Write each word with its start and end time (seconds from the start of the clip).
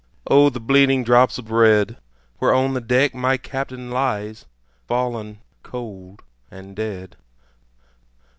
O 0.25 0.49
the 0.49 0.59
bleeding 0.59 1.03
drops 1.03 1.37
of 1.37 1.51
red, 1.51 1.97
Where 2.39 2.55
on 2.55 2.73
the 2.73 2.81
deck 2.81 3.13
my 3.13 3.37
Captain 3.37 3.91
lies, 3.91 4.47
Fallen 4.87 5.37
cold 5.61 6.23
and 6.49 6.75
dead. 6.75 7.17